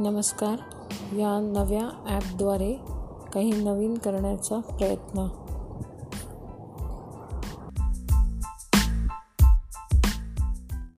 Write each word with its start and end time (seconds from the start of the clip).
नमस्कार 0.00 0.56
या 1.16 1.28
नव्या 1.42 1.82
ॲपद्वारे 2.08 2.72
काही 3.34 3.50
नवीन 3.50 3.94
करण्याचा 3.94 4.58
प्रयत्न 4.70 5.26